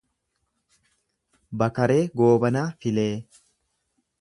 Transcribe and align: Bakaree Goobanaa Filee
Bakaree 1.63 2.09
Goobanaa 2.23 2.67
Filee 2.85 3.09